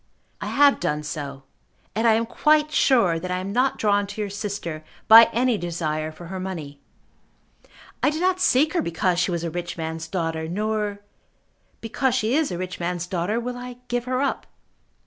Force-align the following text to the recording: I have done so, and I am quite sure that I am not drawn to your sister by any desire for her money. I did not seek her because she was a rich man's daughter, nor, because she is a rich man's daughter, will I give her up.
I 0.41 0.47
have 0.47 0.79
done 0.79 1.03
so, 1.03 1.43
and 1.93 2.07
I 2.07 2.13
am 2.15 2.25
quite 2.25 2.71
sure 2.71 3.19
that 3.19 3.29
I 3.29 3.37
am 3.37 3.53
not 3.53 3.77
drawn 3.77 4.07
to 4.07 4.19
your 4.19 4.31
sister 4.31 4.83
by 5.07 5.25
any 5.31 5.59
desire 5.59 6.11
for 6.11 6.25
her 6.25 6.39
money. 6.39 6.81
I 8.01 8.09
did 8.09 8.19
not 8.19 8.39
seek 8.39 8.73
her 8.73 8.81
because 8.81 9.19
she 9.19 9.29
was 9.29 9.43
a 9.43 9.51
rich 9.51 9.77
man's 9.77 10.07
daughter, 10.07 10.47
nor, 10.47 11.01
because 11.81 12.15
she 12.15 12.33
is 12.35 12.49
a 12.51 12.57
rich 12.57 12.79
man's 12.79 13.05
daughter, 13.05 13.39
will 13.39 13.55
I 13.57 13.77
give 13.89 14.05
her 14.05 14.23
up. 14.23 14.47